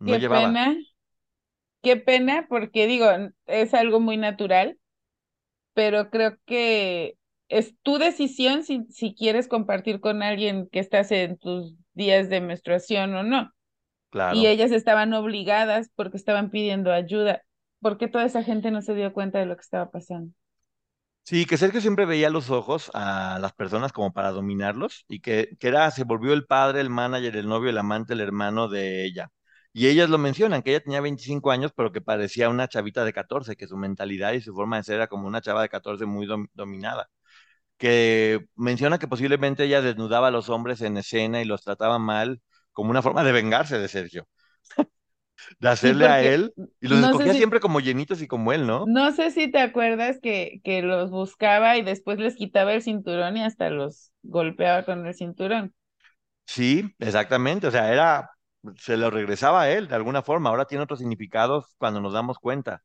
[0.00, 0.58] No Qué llevaba.
[0.60, 0.74] pena.
[1.82, 3.06] Qué pena, porque digo,
[3.46, 4.78] es algo muy natural,
[5.76, 11.36] pero creo que es tu decisión si, si quieres compartir con alguien que estás en
[11.36, 13.52] tus días de menstruación o no.
[14.08, 14.38] Claro.
[14.38, 17.42] Y ellas estaban obligadas porque estaban pidiendo ayuda.
[17.82, 20.32] ¿Por qué toda esa gente no se dio cuenta de lo que estaba pasando?
[21.24, 25.58] Sí, que Sergio siempre veía los ojos a las personas como para dominarlos y que,
[25.60, 29.04] que era, se volvió el padre, el manager, el novio, el amante, el hermano de
[29.04, 29.28] ella.
[29.76, 33.12] Y ellas lo mencionan, que ella tenía 25 años, pero que parecía una chavita de
[33.12, 36.06] 14, que su mentalidad y su forma de ser era como una chava de 14
[36.06, 37.10] muy dom- dominada.
[37.78, 42.42] Que menciona que posiblemente ella desnudaba a los hombres en escena y los trataba mal
[42.72, 44.28] como una forma de vengarse de Sergio,
[45.60, 48.52] de Sí, hacerle a él, y los no escogía si, siempre como llenitos y como
[48.52, 48.92] él, ¿no?
[48.94, 53.36] no sé si te acuerdas que, que los buscaba y después les quitaba el cinturón
[53.36, 55.74] y hasta los golpeaba con el cinturón.
[56.46, 57.66] Sí, exactamente.
[57.66, 58.30] O sea, era,
[58.76, 60.50] se lo regresaba a él de alguna forma.
[60.50, 62.82] Ahora tiene otros significados cuando nos damos cuenta.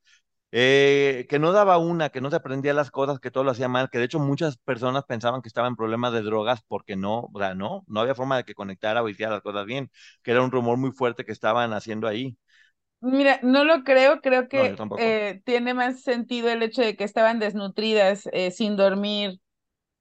[0.52, 3.68] Eh, que no daba una, que no se aprendía las cosas, que todo lo hacía
[3.70, 7.30] mal, que de hecho muchas personas pensaban que estaba en problemas de drogas porque no,
[7.34, 9.92] o sea, no, no había forma de que conectara o hiciera las cosas bien,
[10.24, 12.38] que era un rumor muy fuerte que estaban haciendo ahí.
[13.02, 15.18] Mira, no lo creo, creo No, que tampoco.
[15.18, 19.40] eh, tiene más sentido el hecho de que estaban desnutridas, eh, sin dormir,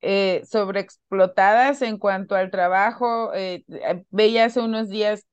[0.02, 3.32] eh, sobreexplotadas en cuanto al trabajo.
[3.34, 3.64] eh,
[4.10, 5.26] veía hace unos días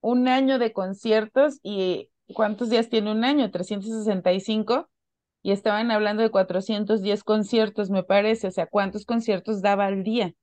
[0.00, 3.50] un año de conciertos y ¿cuántos días tiene un año?
[3.50, 4.90] 365
[5.42, 10.34] y estaban hablando de 410 conciertos, me parece, o sea, ¿cuántos conciertos daba al día?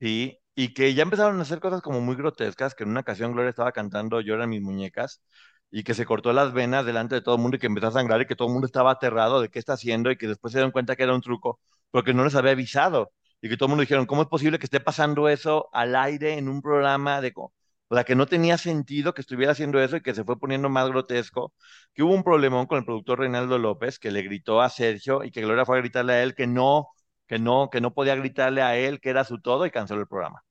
[0.00, 3.32] Sí, y que ya empezaron a hacer cosas como muy grotescas, que en una ocasión
[3.32, 5.22] Gloria estaba cantando Lloran mis muñecas
[5.70, 7.92] y que se cortó las venas delante de todo el mundo y que empezó a
[7.92, 10.52] sangrar y que todo el mundo estaba aterrado de qué está haciendo y que después
[10.52, 13.66] se dieron cuenta que era un truco porque no les había avisado y que todo
[13.66, 17.20] el mundo dijeron, ¿cómo es posible que esté pasando eso al aire en un programa
[17.20, 17.32] de...
[17.32, 17.52] co-?"
[17.92, 20.68] O sea, que no tenía sentido que estuviera haciendo eso y que se fue poniendo
[20.70, 21.52] más grotesco,
[21.94, 25.30] que hubo un problemón con el productor Reinaldo López que le gritó a Sergio y
[25.30, 26.88] que Gloria fue a gritarle a él que no,
[27.26, 30.08] que no, que no podía gritarle a él que era su todo y canceló el
[30.08, 30.42] programa.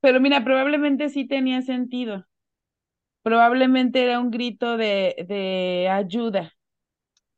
[0.00, 2.26] Pero mira, probablemente sí tenía sentido,
[3.22, 6.54] probablemente era un grito de, de ayuda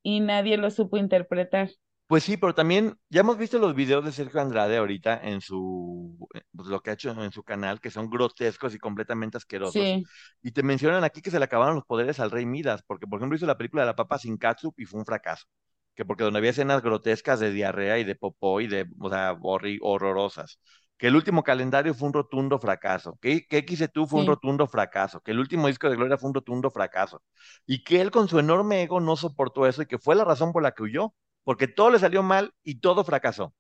[0.02, 1.70] y nadie lo supo interpretar.
[2.10, 6.18] Pues sí, pero también ya hemos visto los videos de Sergio Andrade ahorita en su,
[6.34, 9.92] eh, pues lo que ha hecho en su canal, que son grotescos y completamente asquerosos.
[9.92, 10.04] Sí,
[10.42, 13.20] Y te mencionan aquí que se le acabaron los poderes al Rey Midas, porque por
[13.20, 15.46] ejemplo hizo la película de la papa sin catsup y fue un fracaso.
[15.94, 19.34] Que porque donde había escenas grotescas de diarrea y de popó y de, o sea,
[19.36, 20.58] horri- horrorosas.
[20.98, 23.18] Que el último calendario fue un rotundo fracaso.
[23.20, 25.20] Que, que XE2 fue un rotundo fracaso.
[25.20, 27.22] Que el último disco de Gloria fue un rotundo fracaso.
[27.66, 30.52] Y que él con su enorme ego no soportó eso y que fue la razón
[30.52, 31.14] por la que huyó.
[31.44, 33.54] Porque todo le salió mal y todo fracasó.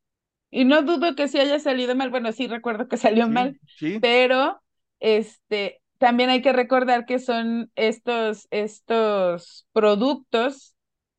[0.50, 3.58] Y no dudo que sí haya salido mal, bueno, sí recuerdo que salió Sí, mal,
[3.66, 4.00] sí.
[4.00, 4.60] pero
[5.00, 10.74] este también hay que recordar que son estos, estos productos,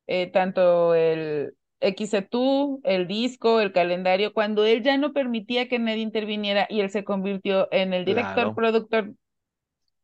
[0.08, 6.02] eh, tanto el XETU, el disco, el calendario, cuando él ya no permitía que nadie
[6.02, 8.54] interviniera y él se convirtió en el director, Claro.
[8.54, 9.14] productor,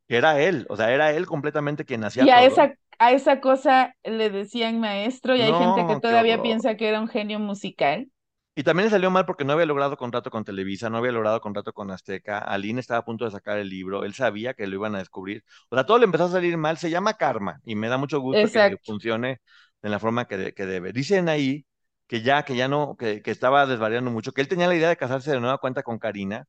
[0.09, 2.45] era él, o sea, era él completamente quien hacía y a todo.
[2.45, 7.01] esa, a esa cosa le decían maestro, y hay gente que todavía piensa que era
[7.01, 8.11] un genio musical.
[8.55, 11.41] Y también le salió mal porque no había logrado contrato con Televisa, no había logrado
[11.41, 12.39] contrato con Azteca.
[12.41, 15.45] Aline estaba a punto de sacar el libro, él sabía que lo iban a descubrir.
[15.71, 18.19] O sea, todo le empezó a salir mal, se llama karma y me da mucho
[18.21, 19.41] gusto que funcione
[19.83, 20.93] en la forma que, de- que debe.
[20.93, 21.67] Dicen ahí
[22.09, 24.89] que ya, que ya no, que, que estaba desvariando mucho, que él tenía la idea
[24.89, 26.47] de casarse de nueva cuenta con Karina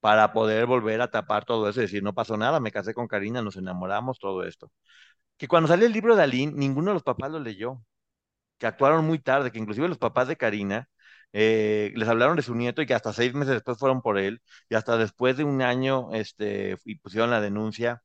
[0.00, 3.06] para poder volver a tapar todo eso y decir, no pasó nada, me casé con
[3.08, 4.70] Karina, nos enamoramos, todo esto.
[5.42, 7.82] Que cuando salió el libro de Aline, ninguno de los papás lo leyó
[8.58, 10.88] que actuaron muy tarde, que inclusive los papás de Karina
[11.32, 14.42] eh, les hablaron de su nieto y que hasta seis meses después fueron por él
[14.70, 18.02] y hasta después de un año este, y pusieron la denuncia.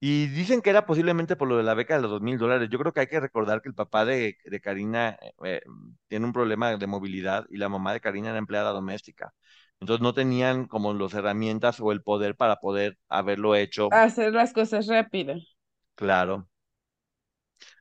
[0.00, 2.68] Y dicen que era posiblemente por lo de la beca de los dos mil dólares.
[2.70, 5.62] Yo creo que hay que recordar que el papá de, de Karina eh,
[6.08, 9.34] tiene un problema de movilidad y la mamá de Karina era empleada doméstica.
[9.80, 14.54] Entonces no tenían como las herramientas o el poder para poder haberlo hecho, Hacer las
[14.54, 15.34] cosas rápido.
[15.94, 16.47] claro.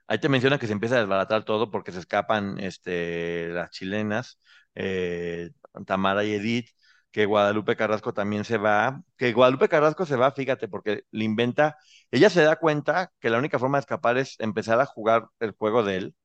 [0.08, 4.40] Ahí te menciona que se empieza a desbaratar todo porque se escapan este, las chilenas,
[4.76, 5.52] eh,
[5.86, 6.70] Tamara y Edith,
[7.12, 11.78] que Guadalupe Carrasco también se va, que Guadalupe Carrasco se va, fíjate, porque le inventa,
[12.12, 15.52] ella se da cuenta que la única forma de escapar es empezar a jugar el
[15.52, 16.16] juego de él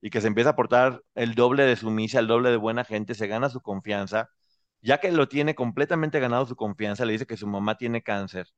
[0.00, 3.14] y que se empieza a portar el doble de sumisa, el doble de buena gente,
[3.14, 4.30] se gana su confianza,
[4.80, 8.48] ya que lo tiene completamente ganado su confianza, le dice que su mamá tiene cáncer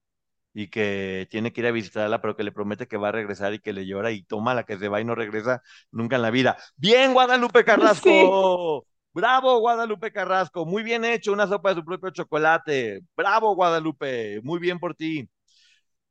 [0.61, 3.55] y que tiene que ir a visitarla, pero que le promete que va a regresar
[3.55, 6.23] y que le llora y toma la que se va y no regresa nunca en
[6.23, 6.57] la vida.
[6.77, 8.85] Bien, Guadalupe Carrasco.
[9.13, 10.67] Bravo, Guadalupe Carrasco.
[10.67, 13.01] Muy bien hecho, una sopa de su propio chocolate.
[13.17, 14.41] Bravo, Guadalupe.
[14.43, 15.29] Muy bien por ti.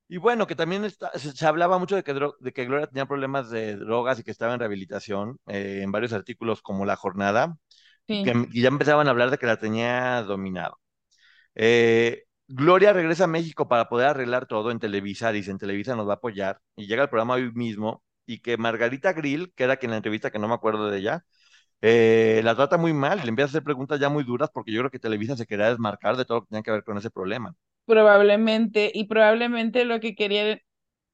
[0.09, 3.05] Y bueno, que también está- se, se hablaba mucho de que, de que Gloria tenía
[3.05, 7.57] problemas de drogas y que estaba en rehabilitación eh, en varios artículos como La Jornada,
[8.07, 8.23] Sí.
[8.23, 10.79] que, y ya empezaban a hablar de que la tenía dominado.
[11.55, 16.13] Eh, Gloria regresa a México para poder arreglar todo en Televisa, dicen Televisa nos va
[16.13, 19.91] a apoyar, y llega al programa hoy mismo, y que Margarita Grill, que era quien
[19.91, 21.25] la entrevista, que no me acuerdo de ella,
[21.81, 24.79] eh, la trata muy mal, le empieza a hacer preguntas ya muy duras, porque yo
[24.79, 27.09] creo que Televisa se quería desmarcar de todo lo que tenía que ver con ese
[27.11, 27.53] problema.
[27.85, 30.59] Probablemente, y probablemente lo que quería,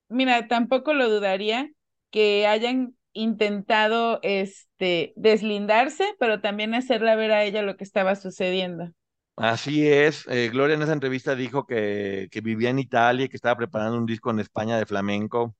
[0.09, 1.69] mira, tampoco lo dudaría
[2.11, 8.91] que hayan intentado este deslindarse, pero también hacerla ver a ella lo que estaba sucediendo.
[9.35, 13.35] Así es, eh, Gloria en esa entrevista dijo que, que vivía en Italia y que
[13.35, 15.55] estaba preparando un disco en España de flamenco,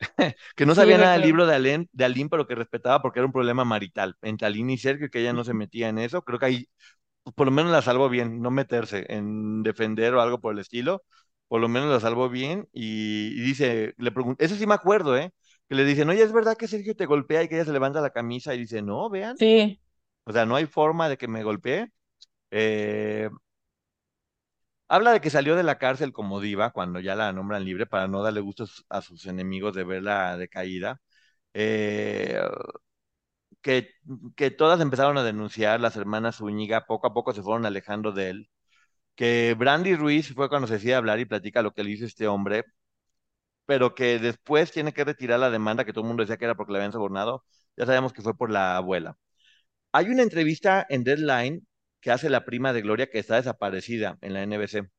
[0.56, 3.20] que no Sí, sabía nada del libro de Alén, de Alín, pero que respetaba porque
[3.20, 6.22] era un problema marital entre Alín y Sergio, que ella no se metía en eso.
[6.24, 6.68] Creo que ahí
[7.24, 10.60] pues, por lo menos la salvó bien, no meterse en defender o algo por el
[10.60, 11.02] estilo,
[11.48, 15.16] por lo menos la salvó bien y, y dice, le pregunté, eso sí me acuerdo,
[15.18, 15.32] ¿eh?
[15.68, 18.00] Que le dicen, oye, ¿es verdad que Sergio te golpea y que ella se levanta
[18.02, 19.80] la camisa y dice, no, vean, Sí,
[20.24, 21.88] o sea, no hay forma de que me golpee.
[22.52, 23.30] Eh,
[24.88, 28.08] Habla de que salió de la cárcel como diva cuando ya la nombran libre para
[28.08, 31.00] no darle gustos a sus enemigos de verla decaída.
[31.54, 32.40] Eh,
[33.62, 33.90] que,
[34.36, 38.30] que todas empezaron a denunciar, las hermanas Zúñiga poco a poco se fueron alejando de
[38.30, 38.50] él.
[39.16, 42.28] Que Brandy Ruiz fue cuando se decide hablar y platica lo que le hizo este
[42.28, 42.64] hombre,
[43.66, 46.54] pero que después tiene que retirar la demanda que todo el mundo decía que era
[46.56, 47.44] porque le habían sobornado.
[47.76, 49.16] Ya sabemos que fue por la abuela.
[49.92, 51.66] Hay una entrevista en Deadline
[52.02, 54.90] que hace la prima de Gloria que está desaparecida en la NBC.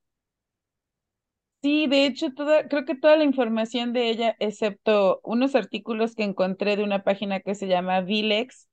[1.61, 6.23] sí, de hecho, toda, creo que toda la información de ella, excepto unos artículos que
[6.23, 8.67] encontré de una página que se llama Vilex,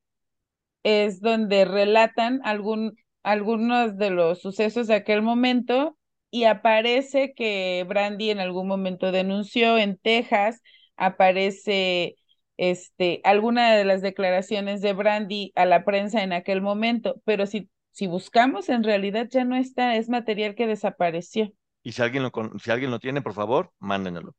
[0.85, 5.99] es donde relatan algún, algunos de los sucesos de aquel momento
[6.31, 10.63] y aparece que Brandy en algún momento denunció en Texas,
[10.97, 12.17] aparece
[12.57, 17.69] este, alguna de las declaraciones de Brandy a la prensa en aquel momento, pero si,
[17.93, 21.53] si buscamos, en realidad ya no está, es material que desapareció.
[21.83, 24.35] Y si alguien lo, si alguien lo tiene, por favor, mándenlo.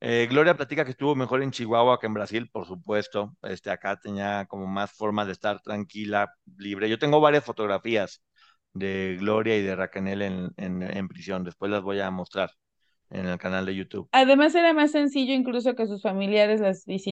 [0.00, 3.36] Eh, Gloria platica que estuvo mejor en Chihuahua que en Brasil, por supuesto.
[3.42, 6.88] Este, acá tenía como más forma de estar tranquila, libre.
[6.88, 8.22] Yo tengo varias fotografías
[8.72, 11.42] de Gloria y de Raquel en, en, en prisión.
[11.42, 12.50] Después las voy a mostrar
[13.10, 14.08] en el canal de YouTube.
[14.12, 17.17] Además era más sencillo incluso que sus familiares las visitaran.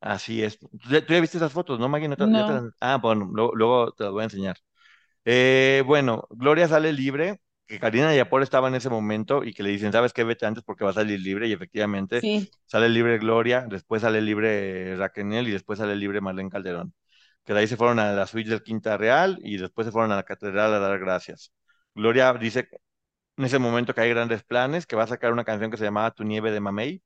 [0.00, 0.58] Así es.
[0.58, 2.08] ¿Tú ya, tú ya viste esas fotos, no, Maggie?
[2.08, 2.44] ¿No te- No.
[2.44, 4.56] te las- Ah, bueno, luego, luego te las voy a enseñar.
[5.24, 9.70] Eh, bueno, Gloria sale libre, que Karina Yapor estaba en ese momento y que le
[9.70, 10.24] dicen, ¿sabes qué?
[10.24, 14.20] Vete antes porque va a salir libre y efectivamente Sí, sale libre Gloria, después sale
[14.22, 16.94] libre Raquel y después sale libre Marlene Calderón.
[17.44, 20.12] que de ahí se fueron a la suite del Quinta Real y después se fueron
[20.12, 21.52] a la catedral a dar gracias.
[21.94, 22.68] Gloria dice
[23.36, 25.84] en ese momento que hay grandes planes, que va a sacar una canción que se
[25.84, 27.02] llamaba Tu nieve de mamey,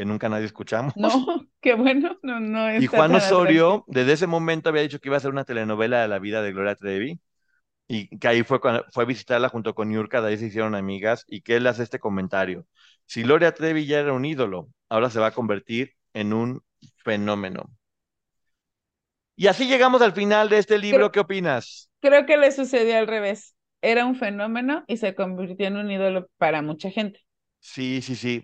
[0.00, 0.94] que nunca nadie escuchamos.
[0.94, 1.10] No,
[1.60, 5.18] qué bueno, no, no Y Juan Osorio, desde ese momento había dicho que iba a
[5.18, 7.20] hacer una telenovela de la vida de Gloria Trevi
[7.88, 10.74] y que ahí fue cuando fue a visitarla junto con Niurka, de ahí se hicieron
[10.76, 12.66] amigas y que él hace este comentario.
[13.06, 16.62] Si Gloria Trevi ya era un ídolo, ahora se va a convertir en un
[17.04, 17.70] fenómeno.
[19.36, 21.90] Y así llegamos al final de este libro, Creo- ¿qué opinas?
[22.00, 23.56] Creo que le sucedió al revés.
[23.82, 27.20] Era un fenómeno y se convirtió en un ídolo para mucha gente.
[27.60, 28.42] Sí, sí, sí.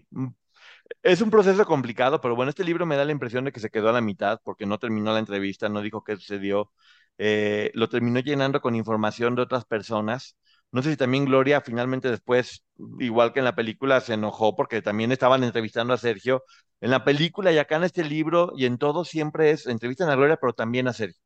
[1.03, 3.71] Es un proceso complicado, pero bueno, este libro me da la impresión de que se
[3.71, 6.73] quedó a la mitad porque no terminó la entrevista, no dijo qué sucedió.
[7.19, 10.37] Eh, lo terminó llenando con información de otras personas.
[10.73, 12.65] No sé si también Gloria finalmente después,
[13.01, 16.45] igual que en la película, se enojó porque también estaban entrevistando a Sergio.
[16.81, 20.17] En la película y acá en este libro y en todo siempre es, entrevistan a
[20.17, 21.21] Gloria, pero también a Sergio.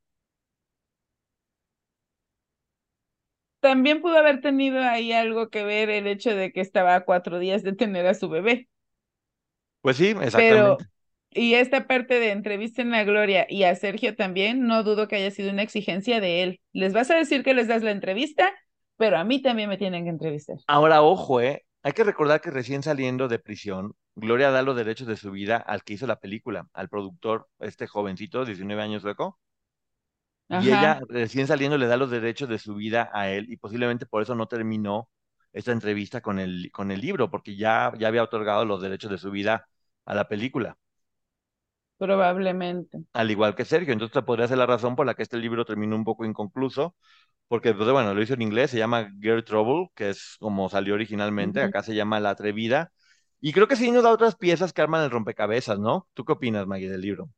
[3.61, 7.38] También pudo haber tenido ahí algo que ver el hecho de que estaba a cuatro
[7.38, 8.69] días de tener a su bebé.
[9.82, 10.84] Pues sí, Pero, exactamente.
[11.30, 15.30] y esta parte de entrevisten a Gloria y a Sergio también, no dudo que haya
[15.30, 16.60] sido una exigencia de él.
[16.72, 18.52] Les vas a decir que les das la entrevista,
[18.96, 20.58] pero a mí también me tienen que entrevistar.
[20.66, 21.64] Ahora, ojo, ¿eh?
[21.82, 25.56] Hay que recordar que recién saliendo de prisión, Gloria da los derechos de su vida
[25.56, 29.38] al que hizo la película, al productor, este jovencito, 19 años sueco,
[30.48, 34.04] y ella recién saliendo le da los derechos de su vida a él y posiblemente
[34.04, 35.08] por eso no terminó
[35.53, 39.18] esta entrevista con el, con el libro, porque ya, ya había otorgado los derechos de
[39.18, 39.66] su vida
[40.05, 40.78] a la película,
[41.98, 43.05] Probablemente.
[43.12, 43.92] al igual que Sergio.
[43.92, 46.96] Entonces, podría ser la razón por la que este libro terminó un poco inconcluso,
[47.48, 50.94] porque, pues bueno, lo hizo en inglés, se llama Girl Trouble, que es como salió
[50.94, 52.92] originalmente, acá se llama La Atrevida,
[53.40, 56.09] y creo que sí nos da otras piezas que arman el rompecabezas, ¿no?
[56.14, 57.30] ¿Tú qué opinas, Maggie, del libro?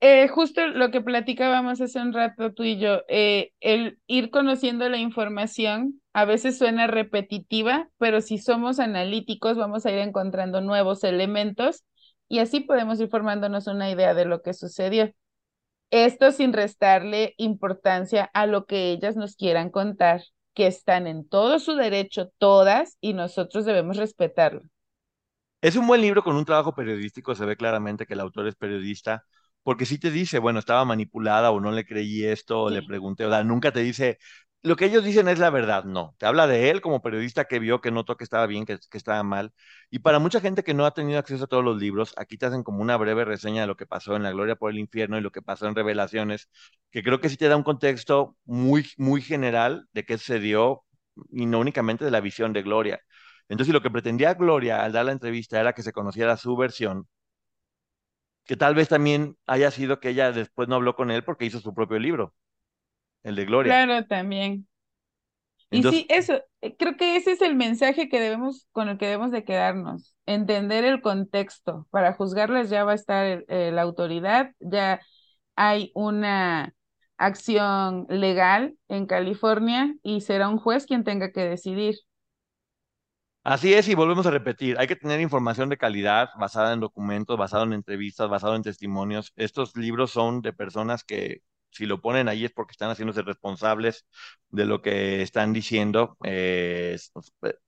[0.00, 4.88] Eh, justo lo que platicábamos hace un rato tú y yo, eh, el ir conociendo
[4.90, 11.02] la información a veces suena repetitiva, pero si somos analíticos vamos a ir encontrando nuevos
[11.02, 11.84] elementos
[12.28, 15.12] y así podemos ir formándonos una idea de lo que sucedió.
[15.90, 20.22] Esto sin restarle importancia a lo que ellas nos quieran contar,
[20.52, 24.62] que están en todo su derecho, todas, y nosotros debemos respetarlo.
[25.62, 28.56] Es un buen libro con un trabajo periodístico, se ve claramente que el autor es
[28.56, 29.24] periodista,
[29.66, 33.26] porque sí te dice, bueno, estaba manipulada o no le creí esto, o le pregunté,
[33.26, 34.18] o sea, nunca te dice,
[34.62, 37.58] lo que ellos dicen es la verdad, no, te habla de él como periodista que
[37.58, 39.52] vio, que notó que estaba bien, que, que estaba mal,
[39.90, 42.46] y para mucha gente que no ha tenido acceso a todos los libros, aquí te
[42.46, 45.18] hacen como una breve reseña de lo que pasó en La Gloria por el Infierno
[45.18, 46.48] y lo que pasó en Revelaciones,
[46.92, 50.84] que creo que sí te da un contexto muy, muy general de qué sucedió,
[51.32, 53.00] y no únicamente de la visión de Gloria.
[53.48, 57.08] Entonces, lo que pretendía Gloria al dar la entrevista era que se conociera su versión,
[58.46, 61.60] que tal vez también haya sido que ella después no habló con él porque hizo
[61.60, 62.34] su propio libro,
[63.24, 63.82] el de Gloria.
[63.82, 64.66] Claro, también.
[65.70, 69.06] Y sí, eso, eh, creo que ese es el mensaje que debemos, con el que
[69.06, 71.86] debemos de quedarnos, entender el contexto.
[71.90, 75.00] Para juzgarlas ya va a estar el- eh, la autoridad, ya
[75.56, 76.74] hay una
[77.18, 81.96] acción legal en California y será un juez quien tenga que decidir.
[83.46, 87.38] Así es y volvemos a repetir, hay que tener información de calidad basada en documentos,
[87.38, 89.32] basado en entrevistas, basado en testimonios.
[89.36, 94.06] Estos libros son de personas que si lo ponen ahí es porque están haciéndose responsables
[94.50, 97.12] de lo que están diciendo eh, es-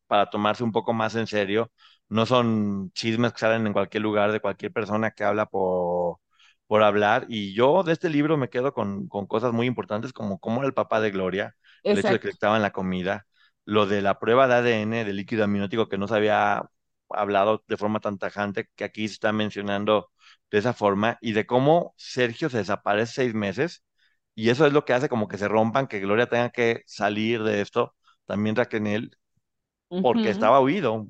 [0.07, 1.71] para tomarse un poco más en serio.
[2.09, 6.19] No son chismes que salen en cualquier lugar de cualquier persona que habla por,
[6.67, 7.27] por hablar.
[7.29, 10.67] Y yo de este libro me quedo con, con cosas muy importantes como cómo era
[10.69, 11.57] el papá de Gloria,
[11.91, 13.27] el hecho de que estaba en la comida,
[13.69, 16.63] lo de la prueba de ADN de líquido amniótico que no se había
[17.11, 20.11] hablado de forma tan tajante, que aquí se está mencionando
[20.51, 23.85] de esa forma, y de cómo Sergio se desaparece seis meses,
[24.35, 27.43] y eso es lo que hace como que se rompan, que Gloria tenga que salir
[27.43, 27.95] de esto,
[28.27, 29.17] también Raquel,
[30.01, 31.07] porque estaba huido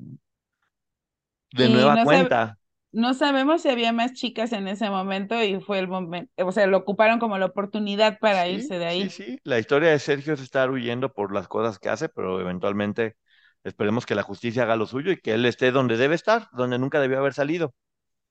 [1.53, 2.58] de Y nueva no cuenta.
[2.93, 6.67] No sabemos si había más chicas en ese momento y fue el momento, o sea,
[6.67, 9.11] lo ocuparon como la oportunidad para Sí, irse de sí, ahí.
[9.11, 9.41] sí.
[9.45, 13.17] La historia de Sergio es estar huyendo por las cosas que hace, pero eventualmente
[13.65, 16.79] esperemos que la justicia haga lo suyo y que él esté donde debe estar, donde
[16.79, 17.75] nunca debió haber salido.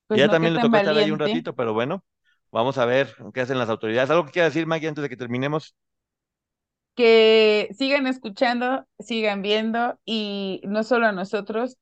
[0.07, 1.19] Pues a ella no, qué también le tocó estar ahí un valiente.
[1.19, 2.05] ratito, pero bueno,
[2.51, 4.09] vamos a ver qué hacen las autoridades.
[4.11, 5.75] ¿Algo que quiera decir, Maggie, antes de que terminemos?
[6.95, 11.77] que sigan escuchando, sigan viendo y no solo a nosotros,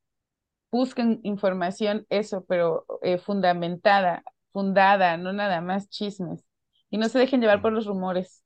[0.76, 6.46] busquen información, eso, pero eh, fundamentada, fundada, no nada más chismes.
[6.90, 8.44] Y no se dejen llevar por los rumores.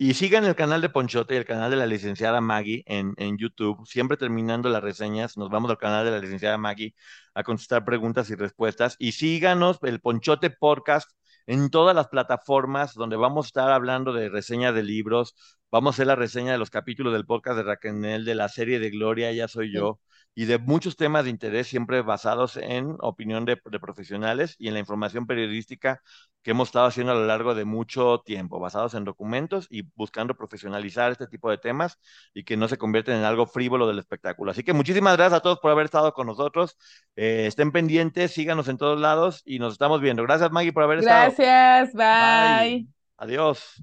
[0.00, 3.36] Y sigan el canal de Ponchote y el canal de la licenciada Maggie en, en
[3.36, 3.84] YouTube.
[3.86, 6.94] Siempre terminando las reseñas, nos vamos al canal de la licenciada Maggie
[7.34, 8.96] a contestar preguntas y respuestas.
[8.98, 11.10] Y síganos el Ponchote Podcast
[11.46, 15.34] en todas las plataformas donde vamos a estar hablando de reseñas de libros,
[15.70, 18.78] vamos a hacer la reseña de los capítulos del podcast de Raquel, de la serie
[18.78, 19.98] de Gloria, Ya Soy Yo,
[20.38, 24.74] y de muchos temas de interés siempre basados en opinión de, de profesionales y en
[24.74, 26.00] la información periodística
[26.42, 30.36] que hemos estado haciendo a lo largo de mucho tiempo, basados en documentos y buscando
[30.36, 31.98] profesionalizar este tipo de temas
[32.32, 34.52] y que no se convierten en algo frívolo del espectáculo.
[34.52, 36.76] Así que muchísimas gracias a todos por haber estado con nosotros.
[37.16, 40.22] Eh, estén pendientes, síganos en todos lados y nos estamos viendo.
[40.22, 41.34] Gracias Maggie por haber estado.
[41.36, 42.86] Gracias, bye.
[43.16, 43.82] Adiós.